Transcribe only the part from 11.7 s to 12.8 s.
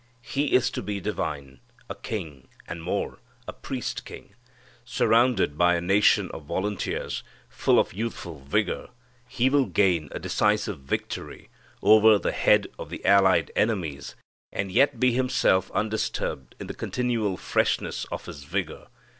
over the head